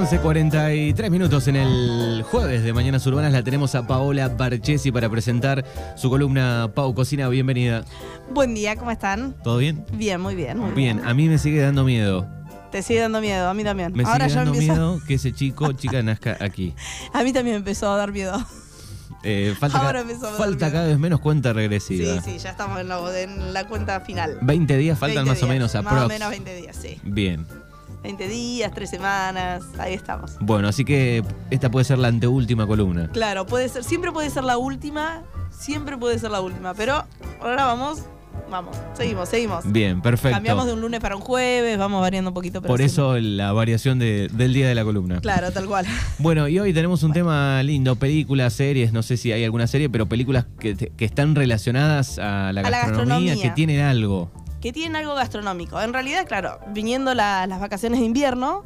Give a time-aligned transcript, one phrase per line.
[0.00, 5.62] 11.43 minutos en el jueves de Mañanas Urbanas la tenemos a Paola Barchesi para presentar
[5.94, 7.28] su columna Pau Cocina.
[7.28, 7.84] Bienvenida.
[8.30, 9.34] Buen día, ¿cómo están?
[9.44, 9.84] ¿Todo bien?
[9.92, 10.56] Bien, muy bien.
[10.56, 12.26] Muy bien, a mí me sigue dando miedo.
[12.72, 13.92] Te sigue dando miedo, a mí también.
[13.92, 16.74] Me sigue dando miedo que ese chico, chica, nazca aquí.
[17.12, 18.42] a mí también me empezó a dar miedo.
[19.22, 20.02] Eh, falta Ahora
[20.38, 22.22] falta cada vez menos cuenta regresiva.
[22.22, 22.88] Sí, sí, ya estamos en
[23.52, 24.38] la, cuenta final.
[24.40, 26.98] 20 días faltan más o menos a Más o menos 20 días, sí.
[27.02, 27.46] Bien.
[28.02, 30.36] 20 días, 3 semanas, ahí estamos.
[30.40, 33.10] Bueno, así que esta puede ser la anteúltima columna.
[33.12, 37.04] Claro, puede ser, siempre puede ser la última, siempre puede ser la última, pero
[37.40, 38.06] ahora vamos
[38.50, 39.70] vamos, seguimos, seguimos.
[39.70, 40.34] Bien, perfecto.
[40.34, 42.60] Cambiamos de un lunes para un jueves, vamos variando un poquito.
[42.60, 45.20] Por eso la variación del día de la columna.
[45.20, 45.86] Claro, tal cual.
[46.18, 49.88] Bueno, y hoy tenemos un tema lindo, películas, series, no sé si hay alguna serie,
[49.88, 55.80] pero películas que, están relacionadas a la, gastronomía, que tienen algo que tienen algo gastronómico.
[55.80, 58.64] En realidad, claro, viniendo las vacaciones de invierno,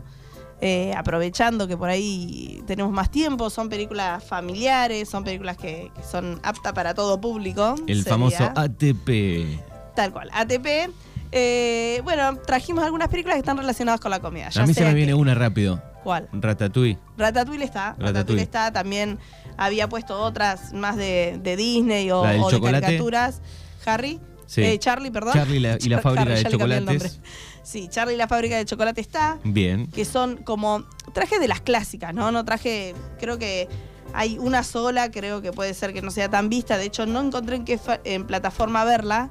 [0.61, 6.41] eh, aprovechando que por ahí tenemos más tiempo, son películas familiares, son películas que, son
[6.43, 7.75] aptas para todo público.
[7.87, 9.61] El famoso ATP.
[9.95, 10.91] Tal cual, ATP.
[11.37, 14.51] Eh, bueno, trajimos algunas películas que están relacionadas con la comida.
[14.55, 15.83] a mí se me viene una rápido.
[16.05, 16.29] ¿Cuál?
[16.33, 16.99] Ratatouille.
[17.17, 17.97] Ratatouille está.
[17.99, 18.73] Ratatouille, está.
[18.73, 19.19] También
[19.57, 23.41] había puesto otras más de, Disney o, o de caricaturas.
[23.87, 24.21] Harry.
[24.63, 25.33] Eh, Charlie, perdón.
[25.35, 27.21] Charlie y la fábrica de chocolates.
[27.63, 29.39] Sí, Charlie y la fábrica de chocolate está.
[29.45, 29.87] Bien.
[29.89, 32.31] Que son como traje de las clásicas, ¿no?
[32.31, 33.69] No traje, creo que
[34.13, 36.79] hay una sola, creo que puede ser que no sea tan vista.
[36.79, 39.31] De hecho, no encontré en qué en plataforma verla.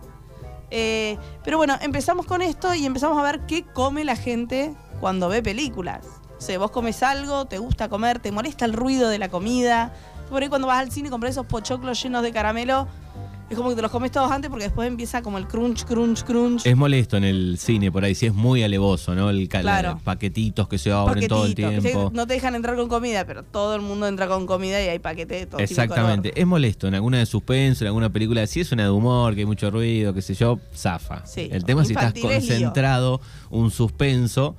[0.72, 5.30] Eh, pero bueno, empezamos con esto y empezamos a ver qué come la gente cuando
[5.30, 6.06] ve películas.
[6.38, 9.94] O sea, vos comes algo, te gusta comer, te molesta el ruido de la comida.
[10.30, 12.88] Por ahí cuando vas al cine y compras esos pochoclos llenos de caramelo,
[13.54, 16.24] es como que te los comes todos antes porque después empieza como el crunch, crunch,
[16.24, 16.66] crunch.
[16.66, 19.30] Es molesto en el cine por ahí, sí es muy alevoso, ¿no?
[19.30, 20.00] El claro.
[20.04, 22.12] paquetitos que se abren todo el tiempo.
[22.14, 25.00] No te dejan entrar con comida, pero todo el mundo entra con comida y hay
[25.00, 26.34] paquete de todo Exactamente.
[26.36, 29.42] es molesto en alguna de suspenso, en alguna película, si es una de humor, que
[29.42, 31.24] hay mucho ruido, qué sé yo, zafa.
[31.36, 34.56] el tema es si estás concentrado, un suspenso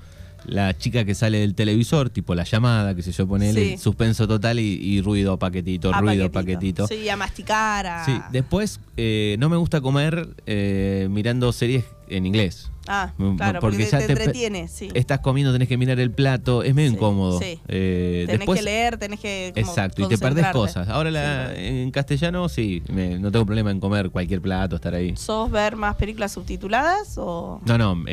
[0.47, 4.59] la chica que sale del televisor, tipo la llamada, que se yo, ponele suspenso total
[4.59, 6.87] y, ruido paquetito, ruido paquetito.
[6.87, 7.87] Sí, a masticar.
[7.87, 8.05] A...
[8.05, 12.71] Sí, después eh, no me gusta comer eh, mirando series en inglés.
[12.87, 14.91] Ah, claro, porque, ya te, entretiene, sí.
[14.93, 17.38] Estás comiendo, tenés que mirar el plato, es medio incómodo.
[17.38, 17.59] Sí.
[17.66, 19.49] Eh, tenés que leer, tenés que.
[19.56, 20.88] exacto, y te perdés cosas.
[20.88, 25.16] Ahora en castellano, sí, no tengo problema en comer cualquier plato, estar ahí.
[25.16, 27.61] ¿Sos ver más películas subtituladas o.?
[27.65, 28.05] No, no,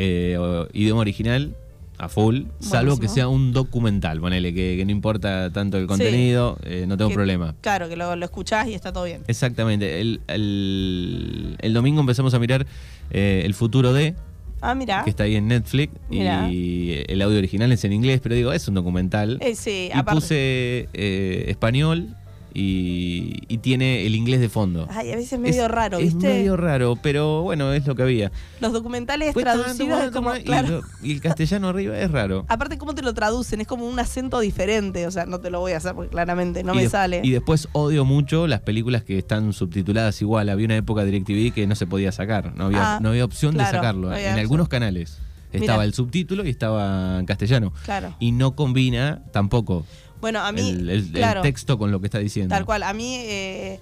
[0.74, 1.54] idioma original
[2.02, 6.86] a full, salvo que sea un documental, ponele, que, no importa tanto el contenido, eh,
[6.88, 7.54] no tengo problema.
[7.62, 9.22] Claro, que lo, lo, escuchás y está todo bien.
[9.28, 10.02] Exactamente.
[10.02, 12.66] El, el, domingo empezamos a mirar
[13.12, 14.16] eh, El futuro de.
[14.64, 14.76] Ah.
[15.04, 15.94] Que está ahí en Netflix.
[16.10, 19.38] Y el audio original es en inglés, pero digo, es un documental.
[19.42, 22.16] Eh, sí, y puse español
[22.54, 24.88] y, tiene el inglés de fondo.
[24.90, 26.28] Ay, a veces es medio raro, ¿viste?
[26.28, 28.32] Es medio raro, pero bueno, es lo que había.
[28.60, 30.82] Los documentales traducidos es como, claro.
[31.04, 32.46] y, el castellano arriba es raro.
[32.48, 33.62] Aparte, ¿cómo te lo traducen?
[33.62, 36.64] Es como un acento diferente, o sea, no te lo voy a hacer porque claramente
[36.64, 37.22] no me sale.
[37.24, 40.50] Y después odio mucho las películas que están subtituladas igual.
[40.50, 43.26] Había una época de DirecTV que no se podía sacar, no había, ah, no había
[43.26, 44.16] opción de sacarlo.
[44.16, 45.20] en algunos canales
[45.52, 47.74] estaba el subtítulo y estaba en castellano.
[47.84, 48.16] Claro.
[48.20, 49.86] Y no combina tampoco.
[50.22, 50.70] Bueno, a mí.
[50.70, 51.12] El,
[51.42, 52.56] texto con lo que está diciendo.
[52.56, 52.84] Tal cual.
[52.84, 53.80] A mí, eh,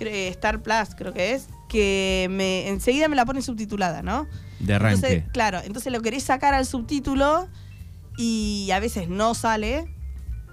[0.00, 4.26] Star Plus, creo que es, que me enseguida me la pone subtitulada, ¿no?
[4.58, 5.24] De arranque.
[5.32, 7.48] claro, entonces lo querés sacar al subtítulo
[8.16, 9.94] y a veces no sale.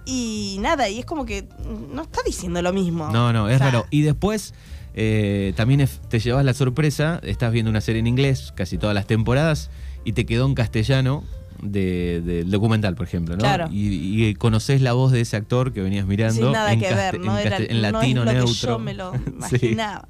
[0.05, 1.47] Y nada, y es como que
[1.93, 3.09] no está diciendo lo mismo.
[3.09, 3.85] No, no, es raro.
[3.89, 4.53] Y después.
[4.95, 9.05] Eh, también te llevas la sorpresa, estás viendo una serie en inglés casi todas las
[9.05, 9.69] temporadas
[10.03, 11.23] y te quedó en castellano
[11.61, 13.39] del documental, por ejemplo, ¿no?
[13.39, 13.67] Claro.
[13.71, 16.41] Y, y, conoces la voz de ese actor que venías mirando.
[16.41, 17.37] Sin nada que ver, ¿no?
[17.39, 18.53] En, latino no es lo neutro.
[18.53, 20.07] Que yo me lo imaginaba.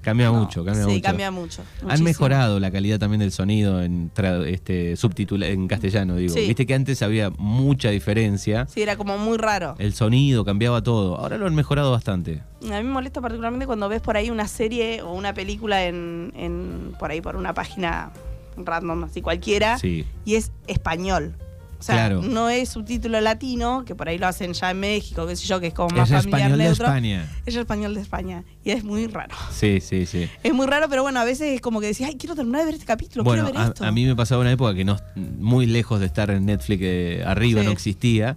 [0.00, 1.02] Cambia mucho, cambia sí, mucho.
[1.02, 1.62] cambia mucho.
[1.88, 4.10] Han mejorado la calidad también del sonido en
[4.46, 6.34] este subtitula en castellano, digo.
[6.34, 8.66] Viste que antes había mucha diferencia.
[8.66, 9.76] Sí, era como muy raro.
[9.78, 11.16] El sonido cambiaba todo.
[11.16, 12.42] Ahora lo han mejorado bastante.
[12.62, 16.32] A mí me molesta particularmente cuando ves por ahí una serie o una película en,
[16.36, 18.10] en por ahí por una página
[18.56, 21.34] random, así cualquiera, y es español.
[21.82, 25.34] O sea, no es subtítulo latino, que por ahí lo hacen ya en México, qué
[25.34, 26.84] sé yo, que es como más es familiar español neutro.
[26.84, 27.30] de España.
[27.44, 28.44] Es español de España.
[28.62, 29.34] Y es muy raro.
[29.50, 30.28] Sí, sí, sí.
[30.44, 32.66] Es muy raro, pero bueno, a veces es como que decís, ay, quiero terminar de
[32.66, 33.84] ver este capítulo, bueno, quiero ver esto.
[33.84, 37.24] A mí me pasaba una época que no, muy lejos de estar en Netflix eh,
[37.26, 38.36] arriba, no existía,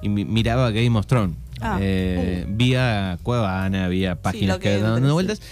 [0.00, 1.36] y miraba Game of Thrones.
[1.60, 2.56] Ah, eh, uh.
[2.56, 5.42] Vía Cuevana, vía páginas que, que dando vueltas.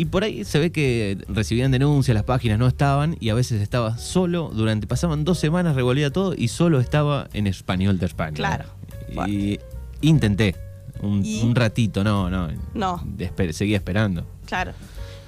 [0.00, 3.60] Y por ahí se ve que recibían denuncias, las páginas no estaban y a veces
[3.60, 8.32] estaba solo, durante, pasaban dos semanas, revolvía todo y solo estaba en español de España.
[8.32, 8.64] Claro.
[9.26, 9.60] Y
[10.00, 10.56] intenté.
[11.02, 12.48] Un, ratito, no, no.
[12.72, 13.04] No.
[13.52, 14.24] seguía esperando.
[14.46, 14.72] Claro.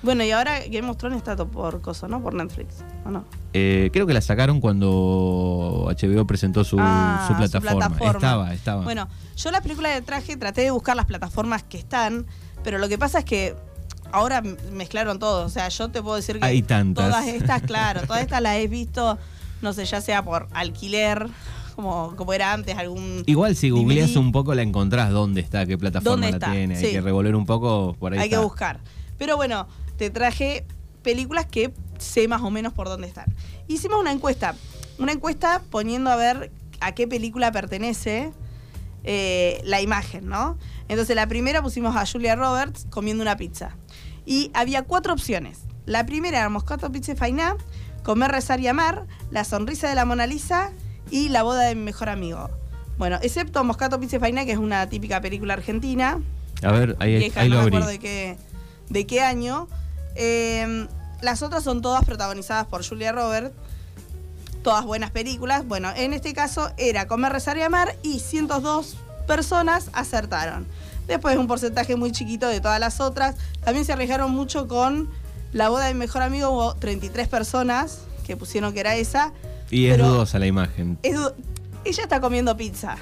[0.02, 2.22] Bueno, y ahora Game of Thrones está por cosa, ¿no?
[2.22, 3.26] Por Netflix, ¿o no?
[3.52, 8.10] Eh, creo que la sacaron cuando HBO presentó su, ah, su, plataforma.
[8.10, 8.84] Estaba, estaba.
[8.84, 12.24] Bueno, yo la película de traje traté de buscar las plataformas que están,
[12.64, 13.54] pero lo que pasa es que
[14.12, 14.42] ahora
[14.72, 15.44] mezclaron todo.
[15.44, 17.08] O sea, yo te puedo decir que Hay tantas.
[17.08, 19.18] todas estas, claro, todas estas las he visto,
[19.60, 21.28] no sé, ya sea por alquiler
[21.74, 23.24] como, como era antes, algún.
[23.26, 26.76] Igual si googleas un poco la encontrás dónde está, qué plataforma la tiene.
[26.76, 28.18] Hay que revolver un poco por ahí.
[28.20, 28.80] Hay que buscar.
[29.18, 29.66] Pero bueno,
[29.96, 30.64] te traje
[31.02, 33.34] películas que sé más o menos por dónde están.
[33.68, 34.54] Hicimos una encuesta.
[34.98, 38.32] Una encuesta poniendo a ver a qué película pertenece
[39.04, 40.58] eh, la imagen, ¿no?
[40.88, 43.76] Entonces la primera pusimos a Julia Roberts comiendo una pizza.
[44.24, 45.60] Y había cuatro opciones.
[45.86, 47.56] La primera era Moscato Pizza Fainá,
[48.04, 50.70] Comer, Rezar y Amar, La Sonrisa de la Mona Lisa
[51.10, 52.50] y La boda de mi mejor amigo.
[52.98, 56.20] Bueno, excepto Moscato Pizza Faina, que es una típica película argentina.
[56.62, 58.36] A ver, ahí, ahí no me acuerdo de qué,
[58.88, 59.66] de qué año.
[60.14, 60.86] Eh,
[61.20, 63.52] las otras son todas protagonizadas por Julia Roberts.
[64.62, 65.66] Todas buenas películas.
[65.66, 70.66] Bueno, en este caso era Comer, Rezar y Amar y 102 personas acertaron.
[71.08, 73.34] Después un porcentaje muy chiquito de todas las otras.
[73.64, 75.08] También se arriesgaron mucho con
[75.52, 76.50] La boda de mi mejor amigo.
[76.50, 79.32] Hubo 33 personas que pusieron que era esa.
[79.68, 80.96] Y es dudosa la imagen.
[81.02, 81.32] ella
[81.84, 82.96] está comiendo pizza.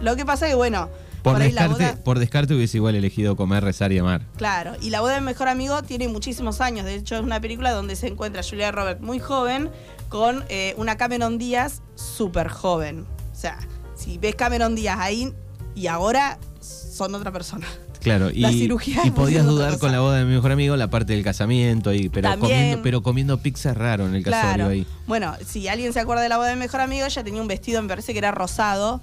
[0.00, 0.88] Lo que pasa es que, bueno,
[1.22, 4.22] por, descarte, por descarte hubiese igual elegido comer, rezar y amar.
[4.36, 6.86] Claro, y La boda del mejor amigo tiene muchísimos años.
[6.86, 9.70] De hecho, es una película donde se encuentra Julia Roberts muy joven
[10.10, 13.06] con eh, una Cameron Díaz súper joven.
[13.32, 13.58] O sea,
[13.94, 15.32] si ves Cameron Díaz ahí
[15.74, 17.66] y ahora son otra persona.
[18.00, 21.22] Claro, y, y podías dudar con la boda de mi mejor amigo la parte del
[21.22, 24.86] casamiento, y, pero, comiendo, pero comiendo pizza raro en el casorio ahí.
[25.06, 27.48] Bueno, si alguien se acuerda de la boda de mi mejor amigo, ella tenía un
[27.48, 29.00] vestido, me parece que era rosado,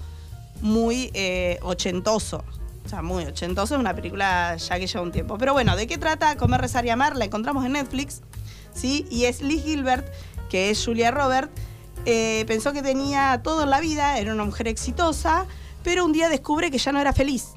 [0.60, 2.44] muy eh, ochentoso.
[2.84, 5.36] O sea, muy ochentoso, es una película ya que lleva un tiempo.
[5.38, 7.16] Pero bueno, ¿de qué trata Comer, Rezar y Amar?
[7.16, 8.22] La encontramos en Netflix,
[8.74, 9.06] ¿sí?
[9.10, 10.06] Y es Liz Gilbert,
[10.48, 11.50] que es Julia Robert.
[12.04, 15.46] Eh, pensó que tenía todo en la vida, era una mujer exitosa,
[15.82, 17.54] pero un día descubre que ya no era feliz.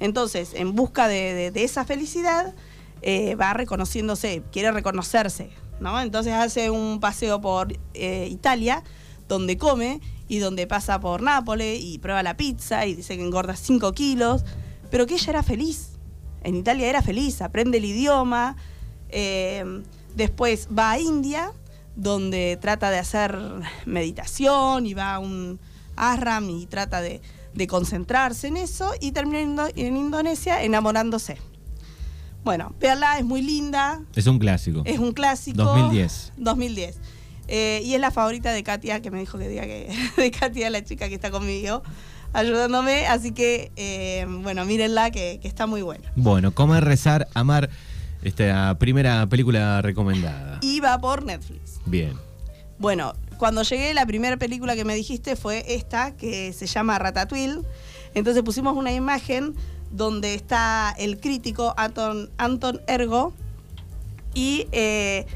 [0.00, 2.54] Entonces, en busca de, esa felicidad,
[3.02, 5.50] eh, va reconociéndose, quiere reconocerse,
[5.80, 6.00] ¿no?
[6.00, 8.82] Entonces hace un paseo por eh, Italia,
[9.28, 13.56] donde come y donde pasa por Nápoles y prueba la pizza y dice que engorda
[13.56, 14.44] 5 kilos,
[14.90, 15.98] pero que ella era feliz.
[16.42, 18.56] En Italia era feliz, aprende el idioma.
[19.08, 19.82] Eh,
[20.14, 21.52] después va a India,
[21.98, 23.36] donde trata de hacer
[23.84, 25.60] meditación y va a un
[25.96, 27.20] ashram y trata de
[27.58, 31.36] de concentrarse en eso y termina en Indonesia enamorándose.
[32.44, 34.00] Bueno, véanla, es muy linda.
[34.14, 34.82] Es un clásico.
[34.86, 35.62] Es un clásico.
[35.62, 36.32] 2010.
[36.36, 37.00] 2010.
[37.48, 40.70] Eh, y es la favorita de Katia, que me dijo que diga que de Katia,
[40.70, 41.82] la chica que está conmigo,
[42.32, 43.06] ayudándome.
[43.06, 46.10] Así que, eh, bueno, mírenla, que, que, está muy buena.
[46.14, 47.68] Bueno, Comer, Rezar, Amar,
[48.22, 50.58] esta primera película recomendada.
[50.62, 51.67] Y va por Netflix.
[51.88, 52.12] Bien.
[52.78, 57.62] Bueno, cuando llegué, la primera película que me dijiste fue esta, que se llama Ratatouille.
[58.14, 59.54] Entonces pusimos una imagen
[59.90, 63.32] donde está el crítico Anton, Anton Ergo
[64.34, 65.26] y eh,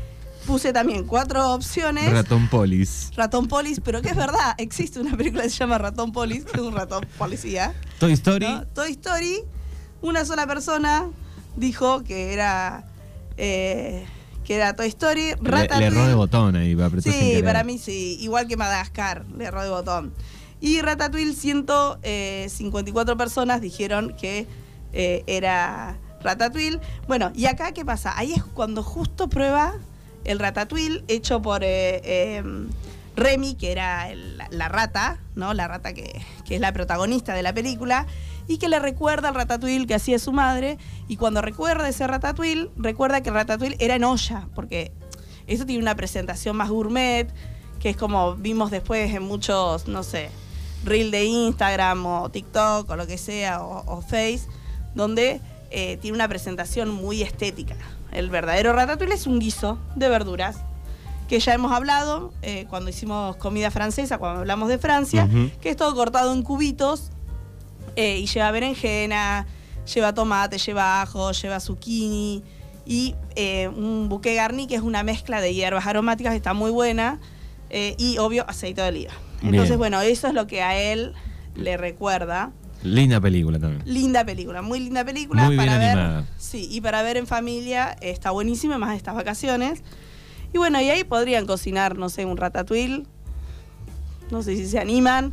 [0.47, 2.13] puse también cuatro opciones.
[2.13, 3.11] Ratón Polis.
[3.17, 6.59] Ratón Polis, pero que es verdad, existe una película que se llama Ratón Polis, que
[6.59, 7.75] es un ratón policía.
[7.99, 8.47] Toy Story.
[8.75, 9.43] Toy Story,
[10.03, 11.09] una sola persona
[11.57, 12.85] dijo que era...
[13.37, 14.05] Eh,
[14.53, 15.33] que era Toy Story.
[15.41, 15.91] Ratatouille.
[15.91, 18.19] Le, erró de botón ahí, va a Sí, para mí sí.
[18.21, 20.13] Igual que Madagascar, le erró de botón.
[20.61, 24.47] Y Ratatouille, 154 personas dijeron que
[24.93, 26.81] eh, era Ratatouille.
[27.09, 28.13] Bueno, y acá, ¿qué pasa?
[28.15, 29.73] Ahí es cuando justo prueba
[30.25, 32.69] el Ratatouille hecho por eh, em,
[33.17, 34.09] Remy, que era
[34.51, 35.53] la rata, ¿no?
[35.55, 38.07] La rata que, es la protagonista de la película
[38.47, 40.79] y que le recuerda al ratatouille que hacía su madre.
[41.09, 44.93] Y cuando recuerda ese ratatouille, recuerda que el ratatouille era en olla, porque
[45.47, 47.29] eso tiene una presentación más gourmet,
[47.81, 50.31] que es como vimos después en muchos, no sé,
[50.85, 54.43] reel de Instagram o TikTok o lo que sea, o, Face,
[54.95, 55.41] donde
[55.71, 57.77] eh, tiene una presentación muy estética.
[58.11, 60.59] El verdadero ratatouille es un guiso de verduras
[61.33, 65.27] que ya hemos hablado eh, cuando hicimos comida francesa, cuando hablamos de Francia,
[65.63, 67.11] que es todo cortado en cubitos
[67.97, 69.47] eh, y lleva berenjena,
[69.95, 72.43] lleva tomate, lleva ajo, lleva zucchini
[72.85, 77.19] y eh, un buque garni que es una mezcla de hierbas aromáticas, está muy buena,
[77.71, 79.13] eh, y obvio aceite de oliva.
[79.43, 81.15] Entonces, bueno, eso es lo que a él
[81.55, 82.53] le recuerda.
[82.83, 83.83] Linda película también.
[83.87, 85.45] Linda película, muy linda película.
[85.45, 89.83] Muy para bien ver, Sí, y para ver en familia está buenísima, más estas vacaciones.
[90.53, 93.05] Y bueno, y ahí podrían cocinar, no sé, un ratatouille.
[94.31, 95.33] No sé si se animan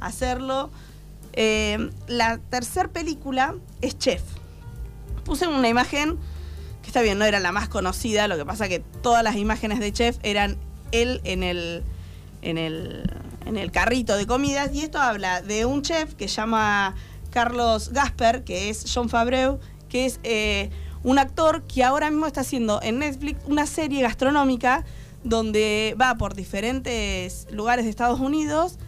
[0.00, 0.70] a hacerlo.
[1.32, 4.22] Eh, la tercera película es Chef.
[5.24, 6.18] Puse una imagen
[6.82, 9.80] que está bien, no era la más conocida, lo que pasa que todas las imágenes
[9.80, 10.58] de Chef eran
[10.92, 11.82] él en el,
[12.42, 13.10] en el,
[13.46, 16.94] en el carrito de comidas y esto habla de un chef que se llama
[17.30, 20.70] Carlos Gasper, que es John Fabreu, que es eh,
[21.04, 24.84] un actor que ahora mismo está haciendo en Netflix una serie gastronómica
[25.22, 28.78] donde va por diferentes lugares de Estados Unidos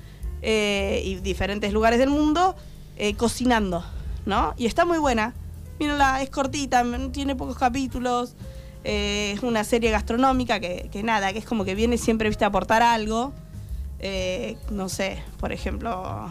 [0.43, 2.57] eh, y diferentes lugares del mundo
[2.97, 3.85] eh, cocinando,
[4.25, 4.55] ¿no?
[4.57, 5.35] Y está muy buena.
[5.79, 8.35] Mírenla, es cortita, tiene pocos capítulos.
[8.85, 13.33] es una serie gastronómica que, nada, que es como que viene siempre a aportar algo.
[14.71, 16.31] no sé, por ejemplo,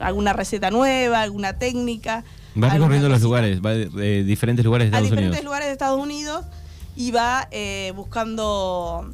[0.00, 2.24] alguna receta nueva, alguna técnica.
[2.62, 5.18] Va recorriendo los lugares, va de, diferentes lugares de Estados Unidos.
[5.18, 6.44] A diferentes lugares de Estados Unidos
[6.96, 9.12] y va eh, buscando,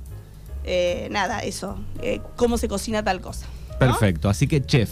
[0.65, 3.47] eh, nada, eso, eh, cómo se cocina tal cosa.
[3.79, 4.91] Perfecto, así que Chef.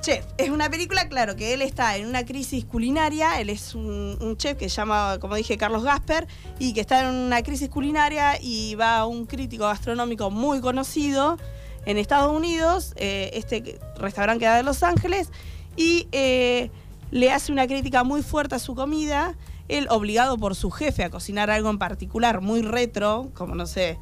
[0.00, 4.36] Chef, es una película, claro, que él está en una crisis culinaria, él es un,
[4.36, 6.28] chef que se llama, como dije, Carlos Gasper,
[6.58, 11.36] y que está en una crisis culinaria y va a un crítico gastronómico muy conocido
[11.84, 15.30] en Estados Unidos, este restaurante queda de Los Ángeles,
[15.76, 16.06] y
[17.10, 19.36] le hace una crítica muy fuerte a su comida,
[19.68, 23.98] él obligado por su jefe a cocinar algo en particular muy retro, como no sé,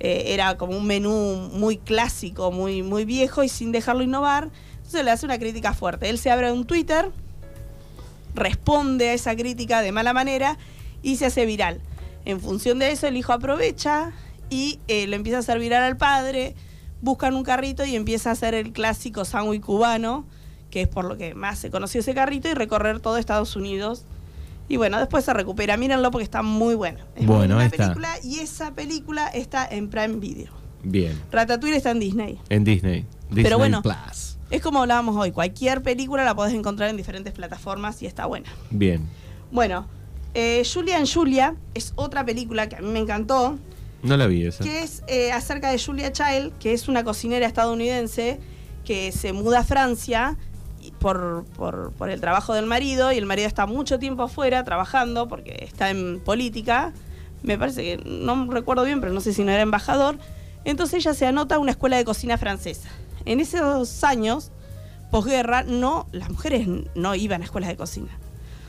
[0.00, 5.04] eh, era como un menú muy clásico, muy, muy viejo y sin dejarlo innovar, entonces
[5.04, 6.08] le hace una crítica fuerte.
[6.08, 7.10] Él se abre un Twitter,
[8.34, 10.58] responde a esa crítica de mala manera
[11.02, 11.80] y se hace viral.
[12.24, 14.12] En función de eso, el hijo aprovecha
[14.50, 16.54] y lo empieza a hacer viral al padre
[17.02, 20.26] buscan un carrito y empieza a hacer el clásico sándwich cubano,
[20.70, 24.04] que es por lo que más se conoció ese carrito, y recorrer todo Estados Unidos.
[24.68, 25.76] Y bueno, después se recupera.
[25.76, 27.00] Mírenlo porque está muy bueno.
[27.16, 30.52] Es bueno, una película y esa película está en Prime Video.
[30.82, 31.20] Bien.
[31.32, 32.38] Ratatouille está en Disney.
[32.48, 33.04] En Disney.
[33.28, 33.82] Disney Pero bueno,
[34.50, 35.32] es como hablábamos hoy.
[35.32, 38.48] Cualquier película la podés encontrar en diferentes plataformas y está buena.
[38.70, 39.08] Bien.
[39.50, 39.86] Bueno,
[40.34, 43.58] eh, Julia en Julia es otra película que a mí me encantó.
[44.02, 44.64] No la vi esa.
[44.64, 48.38] Que es eh, acerca de Julia Child, que es una cocinera estadounidense
[48.84, 50.36] que se muda a Francia
[51.00, 55.64] por, por, el trabajo del marido y el marido está mucho tiempo afuera trabajando porque
[55.66, 56.92] está en política.
[57.42, 60.18] Me parece que no recuerdo bien, pero no sé si no era embajador.
[60.64, 62.90] Entonces ella se anota a una escuela de cocina francesa.
[63.24, 64.52] En esos años,
[65.10, 68.18] posguerra, no, las mujeres no iban a escuelas de cocina.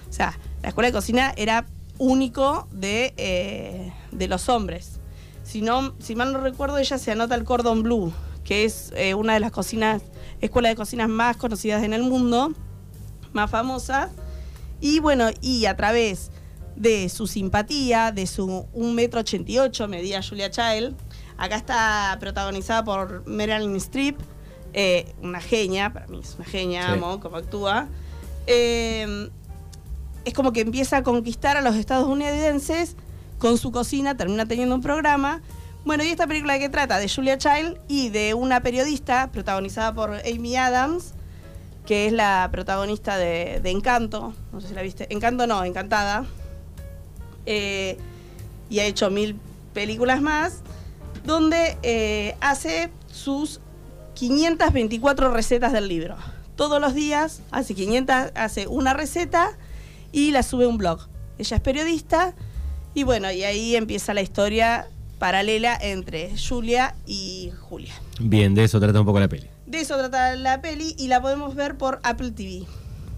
[0.10, 1.66] O sea, la escuela de cocina era
[1.98, 5.00] único de, eh, de los hombres.
[5.44, 5.64] Si,
[6.00, 8.14] si mal no recuerdo, ella se anota al Cordon Bleu,
[8.46, 10.02] que es eh, una de las cocinas,
[10.42, 12.54] escuelas de cocinas más conocidas en el mundo,
[13.34, 14.10] más famosas.
[14.80, 16.32] Y bueno, y a través
[16.76, 20.96] de su simpatía, de su 1,88 m medía Julia Child,
[21.38, 24.20] acá está protagonizada por Meryl Streep,
[24.74, 27.88] eh, una genia, para mí es una genia, amo cómo actúa.
[28.48, 29.30] Eh,
[30.26, 32.96] es como que empieza a conquistar a los estadounidenses
[33.38, 35.42] con su cocina, termina teniendo un programa.
[35.84, 37.00] Bueno, y esta película de trata?
[37.00, 41.14] De Julia Child y de una periodista protagonizada por Amy Adams,
[41.88, 44.34] que es la protagonista de, Encanto.
[44.54, 45.08] No sé si la viste.
[45.12, 46.26] Encanto no, Encantada.
[47.48, 47.98] Eh,
[48.70, 49.36] y ha hecho mil
[49.74, 50.60] películas más,
[51.26, 53.60] donde eh, hace sus
[54.14, 56.16] 524 recetas del libro.
[56.56, 59.58] Todos los días hace 500, hace una receta
[60.12, 61.08] y la sube a un blog.
[61.40, 62.36] Ella es periodista
[62.94, 64.88] y bueno, y ahí empieza la historia
[65.22, 67.94] paralela entre Julia y Julia.
[68.20, 69.46] Bien, de eso trata un poco la peli.
[69.68, 72.64] De eso trata la peli y la podemos ver por Apple TV.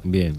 [0.03, 0.35] Bien.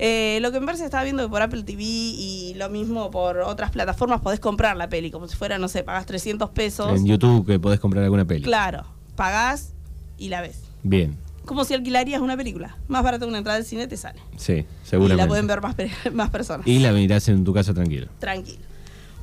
[0.00, 3.38] Eh, lo que me parece estaba viendo que por Apple TV y lo mismo por
[3.38, 6.98] otras plataformas podés comprar la peli, como si fuera, no sé, pagás 300 pesos.
[6.98, 8.42] En YouTube que podés comprar alguna peli.
[8.42, 8.84] Claro,
[9.14, 9.74] pagás
[10.18, 10.64] y la ves.
[10.82, 11.16] Bien.
[11.44, 12.78] Como si alquilarías una película.
[12.88, 14.18] Más barato que una entrada al cine te sale.
[14.38, 15.22] Sí, seguramente.
[15.22, 15.76] Y la pueden ver más,
[16.12, 16.66] más personas.
[16.66, 18.08] Y la mirás en tu casa tranquilo.
[18.18, 18.64] Tranquilo.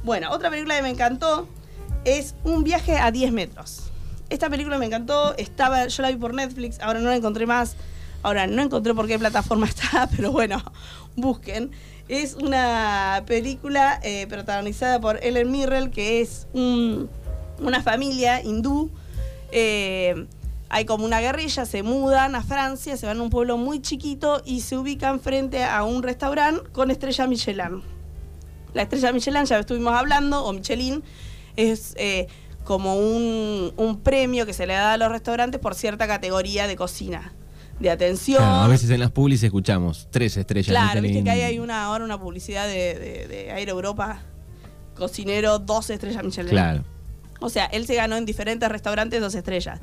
[0.05, 1.49] Bueno, otra película que me encantó
[2.05, 3.91] es Un viaje a 10 metros.
[4.29, 7.75] Esta película me encantó, estaba, yo la vi por Netflix, ahora no la encontré más.
[8.23, 10.63] Ahora no encontré por qué plataforma está, pero bueno,
[11.15, 11.71] busquen.
[12.07, 18.89] Es una película eh, protagonizada por Ellen Mirrell, que es una familia hindú.
[19.51, 20.25] Eh,
[20.69, 24.41] hay como una guerrilla, se mudan a Francia, se van a un pueblo muy chiquito
[24.43, 27.83] y se ubican frente a un restaurante con estrella Michelin.
[28.73, 31.03] La estrella Michelin, ya estuvimos hablando, o Michelin,
[31.55, 32.27] es eh,
[32.63, 37.33] como un, premio que se le da a los restaurantes por cierta categoría de cocina,
[37.79, 38.43] de atención.
[38.43, 40.69] a veces en las publicidades escuchamos tres estrellas.
[40.69, 44.21] Claro, viste que hay, hay una, ahora una publicidad de, de, Aire Europa,
[44.95, 46.51] cocinero, dos estrellas Michelin.
[46.51, 46.83] Claro.
[47.39, 49.79] O sea, él se ganó en diferentes restaurantes dos estrellas.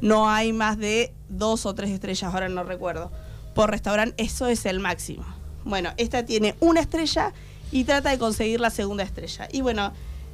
[0.00, 3.10] No hay más de dos o tres estrellas, ahora no recuerdo.
[3.54, 5.24] por restaurante, eso es el máximo.
[5.64, 7.32] Bueno, esta tiene una estrella
[7.70, 9.48] y trata de conseguir la segunda estrella.
[9.52, 9.92] Y bueno,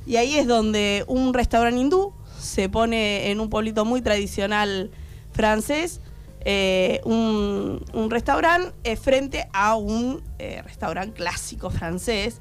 [0.08, 4.90] y ahí es donde un restaurante hindú se pone en un pueblito muy tradicional
[5.32, 6.00] francés,
[6.40, 12.40] eh, un, restaurante eh, frente a un eh, restaurante clásico francés,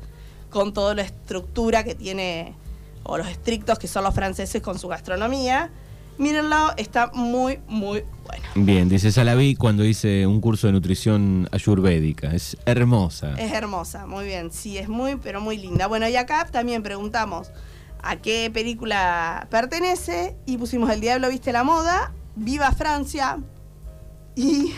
[0.50, 2.56] con toda la estructura que tiene,
[3.04, 5.70] o los estrictos que son los franceses con su gastronomía.
[6.18, 8.44] Mírenlo, está muy, muy bueno.
[8.56, 12.34] Bien, dice Salaví cuando hice un curso de nutrición ayurvédica.
[12.34, 13.36] Es hermosa.
[13.38, 14.52] Es hermosa, muy bien.
[14.52, 15.88] Sí, es muy, pero muy linda.
[15.88, 17.52] Bueno, y acá también preguntamos
[18.02, 23.40] a qué película pertenece y pusimos El Diablo Viste la Moda, Viva Francia
[24.36, 24.74] y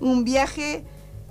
[0.00, 0.84] un viaje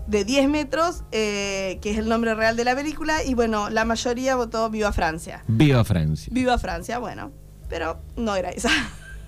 [0.08, 3.86] de 10 metros, eh, que es el nombre real de la película, y bueno, la
[3.86, 5.44] mayoría votó Viva Francia.
[5.48, 6.30] Viva Francia.
[6.32, 7.32] Viva Francia, bueno,
[7.70, 8.70] pero no era esa.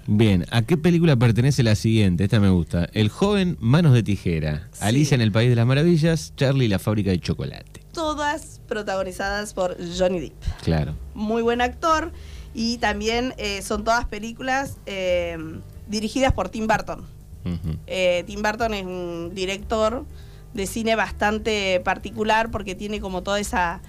[0.10, 2.24] Bien, ¿a qué película pertenece la siguiente?
[2.24, 2.88] Esta me gusta.
[2.94, 6.80] El joven Manos de Tijera, Alicia en el País de las Maravillas, Charlie y la
[6.80, 7.84] fábrica de chocolate.
[7.92, 10.34] Todas protagonizadas por Johnny Depp.
[10.64, 10.96] Claro.
[11.14, 12.14] Muy buen actor
[12.54, 15.38] y también eh, son todas películas eh,
[15.88, 17.06] dirigidas por Tim Burton.
[17.86, 20.06] Eh, Tim Burton es un director
[20.54, 23.82] de cine bastante particular porque tiene como toda esa,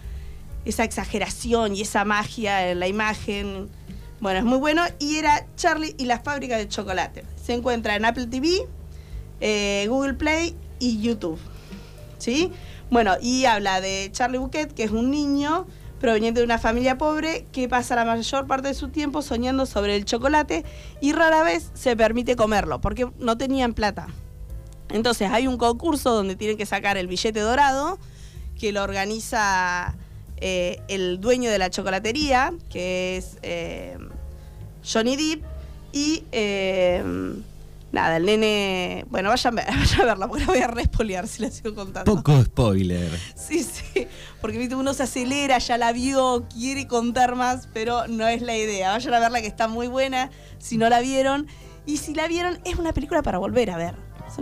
[0.65, 3.69] esa exageración y esa magia en la imagen
[4.21, 4.83] bueno, es muy bueno.
[4.99, 7.25] Y era Charlie y la fábrica de chocolate.
[7.43, 8.67] Se encuentra en Apple TV,
[9.41, 11.39] eh, Google Play y YouTube.
[12.19, 12.53] ¿Sí?
[12.91, 15.67] Bueno, y habla de Charlie Bouquet, que es un niño
[16.01, 19.97] proveniente de una familia pobre que pasa la mayor parte de su tiempo soñando sobre
[19.97, 20.65] el chocolate
[21.01, 24.07] y rara vez se permite comerlo porque no tenían plata.
[24.91, 27.99] Entonces hay un concurso donde tienen que sacar el billete dorado
[28.59, 29.97] que lo organiza
[30.40, 33.97] eh, el dueño de la chocolatería, que es eh,
[34.85, 35.45] Johnny Depp,
[35.92, 37.02] y eh,
[37.92, 39.04] nada, el nene.
[39.11, 39.59] Bueno, vayan,
[40.00, 42.15] a verla, porque la voy a respolear si la sigo contando.
[42.15, 43.10] Poco spoiler.
[43.34, 44.06] Sí, sí,
[44.41, 44.75] porque ¿viste?
[44.75, 48.91] uno se acelera, ya la vio, quiere contar más, pero no es la idea.
[48.91, 51.47] Vayan a verla que está muy buena, si no la vieron.
[51.86, 53.95] Y si la vieron, es una película para volver a ver.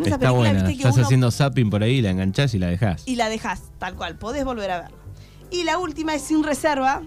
[0.05, 0.69] está buena.
[0.69, 3.05] Estás haciendo zapping por ahí, la enganchás y la dejás.
[3.07, 5.06] Y la dejás, tal cual, podés volver a verla.
[5.51, 7.03] Y la última es sin reserva.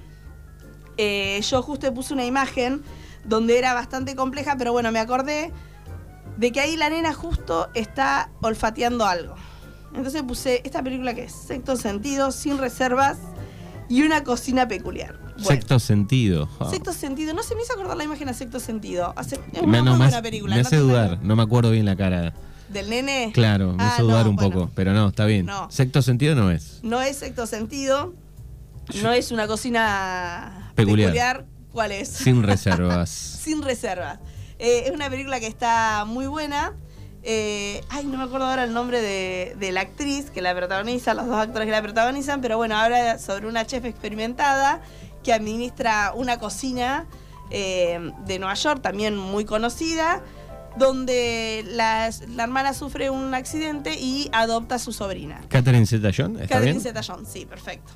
[0.98, 2.84] Eh, yo justo puse una imagen
[3.24, 5.52] donde era bastante compleja, pero bueno, me acordé
[6.38, 9.36] de que ahí la nena justo está olfateando algo.
[9.94, 13.18] Entonces puse esta película que es Sexto Sentido, sin reservas
[13.90, 15.20] y una cocina peculiar.
[15.38, 16.48] sexto Sentido.
[16.70, 17.34] Sexto Sentido.
[17.34, 19.14] No se me hizo acordar la imagen a Sexto Sentido.
[19.20, 20.56] es una muy buena película.
[20.56, 22.34] Me hace dudar, no me acuerdo bien la cara.
[22.70, 23.32] ¿Del nene?
[23.34, 25.48] Claro, me hace ah, dudar un poco, pero no, está bien.
[25.70, 26.80] Sexto Sentido no es.
[26.84, 28.14] No es Sexto Sentido.
[29.02, 31.46] No es una cocina peculiar.
[31.72, 32.10] ¿Cuál es?
[32.10, 33.10] Sin reservas.
[33.44, 34.20] Sin reservas.
[34.58, 36.74] Eh, es una película que está muy buena.
[37.22, 41.28] Eh, ay, no me acuerdo ahora el nombre de, la actriz que la protagoniza, los
[41.28, 44.82] dos actores que la protagonizan, pero bueno, habla sobre una chef experimentada
[45.24, 47.08] que administra una cocina
[47.52, 50.24] eh, de Nueva York, también muy conocida,
[50.78, 55.42] donde la hermana sufre un accidente y adopta a su sobrina.
[55.50, 57.94] Catherine Zeta-Jones, Catherine Zeta-Jones, sí, perfecto.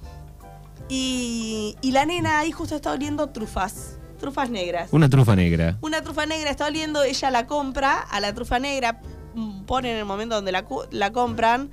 [0.96, 3.98] Y, la nena ahí justo está oliendo trufas.
[4.20, 4.90] Trufas negras.
[4.92, 5.78] Una trufa negra.
[5.82, 9.02] Una trufa negra está oliendo, ella la compra a la trufa negra,
[9.34, 11.72] mm, pone en el momento donde la, la compran.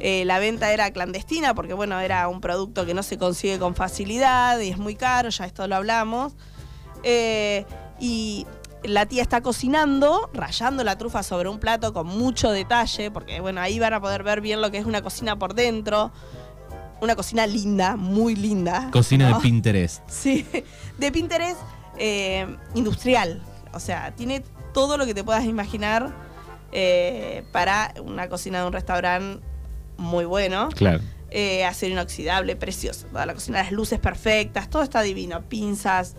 [0.00, 3.74] Eh, la venta era clandestina porque, bueno, era un producto que no se consigue con
[3.74, 6.32] facilidad y es muy caro, ya esto lo hablamos.
[7.02, 7.66] Eh,
[8.00, 8.46] y
[8.84, 13.60] la tía está cocinando, rayando la trufa sobre un plato con mucho detalle, porque, bueno,
[13.60, 16.10] ahí van a poder ver bien lo que es una cocina por dentro
[17.02, 18.88] una cocina linda, muy linda.
[18.92, 20.02] Cocina de Pinterest.
[20.08, 20.46] Sí,
[20.98, 21.58] de Pinterest
[21.98, 23.42] eh, industrial.
[23.74, 26.14] O sea, tiene todo lo que te puedas imaginar
[26.70, 29.44] eh, para una cocina de un restaurante
[29.96, 30.68] muy bueno.
[30.68, 31.00] Claro.
[31.30, 33.08] Eh, acero inoxidable, precioso.
[33.08, 35.42] Toda la cocina, las luces perfectas, todo está divino.
[35.48, 36.14] Pinzas,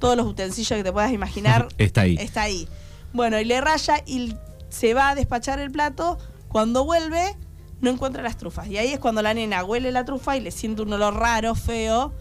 [0.00, 1.68] todos los utensilios que te puedas imaginar.
[1.78, 2.16] está ahí.
[2.18, 2.68] Está ahí.
[3.12, 4.34] Bueno, y le raya y
[4.68, 6.18] se va a despachar el plato.
[6.48, 7.36] Cuando vuelve,
[7.80, 8.68] no encuentra las trufas.
[8.68, 11.54] Y ahí es cuando la nena huele la trufa y le siente un olor raro,
[11.54, 12.12] feo,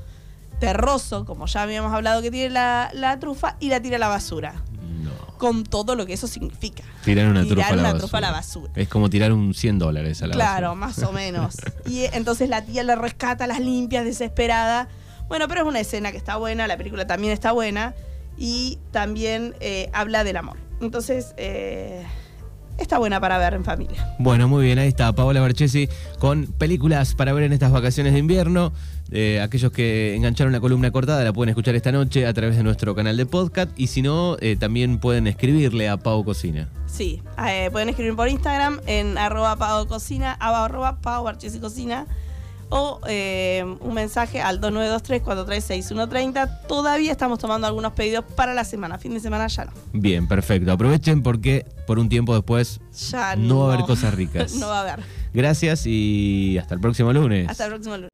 [0.59, 4.55] terroso, como ya habíamos hablado que tiene la, trufa, y la tira a la basura.
[5.01, 5.11] No.
[5.37, 6.83] Con todo lo que eso significa.
[7.03, 8.71] Tirar una, trufa, a la basura.
[8.75, 10.57] Es como tirar un 100 dólares a la basura.
[10.57, 11.57] Claro, más o menos.
[11.85, 14.87] y entonces la tía le rescata, las limpias, desesperada.
[15.27, 17.93] Bueno, pero es una escena que está buena, la película también está buena
[18.37, 20.57] y también eh, habla del amor.
[20.81, 22.05] Entonces, eh,
[22.77, 24.15] está buena para ver en familia.
[24.19, 28.19] Bueno, muy bien, ahí está Paola Barchesi con películas para ver en estas vacaciones de
[28.19, 28.73] invierno.
[29.11, 32.63] Eh, aquellos que engancharon la columna cortada la pueden escuchar esta noche a través de
[32.63, 36.69] nuestro canal de podcast y si no, eh, también pueden escribirle a Pau Cocina.
[36.87, 41.25] Sí, eh, pueden escribir por Instagram en arroba Pau Cocina, arroba Pau
[41.61, 42.07] Cocina
[42.69, 42.99] o
[43.81, 46.67] un mensaje al 2923-436-130.
[46.67, 49.71] Todavía estamos tomando algunos pedidos para la semana, fin de semana ya no.
[49.93, 50.71] Bien, perfecto.
[50.71, 54.55] Aprovechen porque por un tiempo después ya no va a haber cosas ricas.
[54.55, 54.99] no va a haber.
[55.33, 57.49] Gracias y hasta el próximo lunes.
[57.49, 58.09] Hasta el próximo lunes.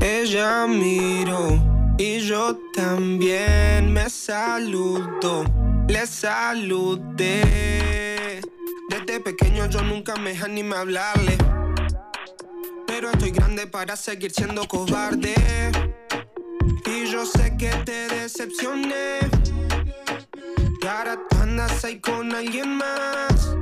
[0.00, 5.44] ella miró y yo también me saludo,
[5.90, 7.42] le saludé.
[8.88, 11.36] Desde pequeño yo nunca me animé a hablarle,
[12.86, 15.34] pero estoy grande para seguir siendo cobarde.
[16.86, 19.18] Y yo sé que te decepcioné.
[20.82, 23.56] Y ahora andas ahí con alguien más.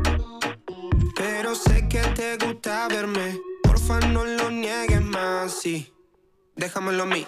[1.16, 3.48] Pero sé que te gusta verme
[4.12, 5.90] no lo niegues más, sí.
[6.56, 7.24] Déjamelo a mí.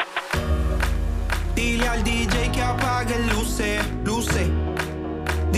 [1.54, 4.48] Dile al DJ que apague luces, luces.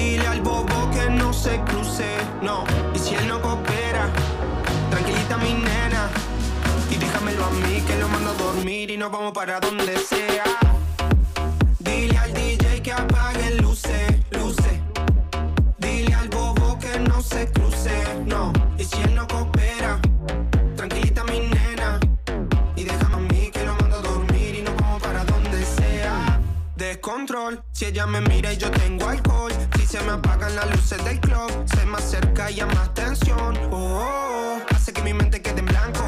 [0.02, 2.64] Dile al bobo que no se cruce, no.
[2.92, 4.10] Y si él no coopera,
[4.90, 6.10] tranquilita mi nena.
[6.90, 10.42] Y déjamelo a mí que lo mando a dormir y nos vamos para donde sea.
[11.78, 14.80] Dile al DJ que apague luces, luces.
[15.78, 17.94] Dile al bobo que no se cruce,
[18.26, 18.52] no.
[18.78, 20.00] Y si él no coopera,
[27.02, 27.62] control.
[27.72, 29.52] Si ella me mira y yo tengo alcohol.
[29.82, 33.58] Si se me apagan las luces del club, se me acerca y más tensión.
[33.72, 36.01] Oh, oh, oh, hace que mi mente quede en blanco.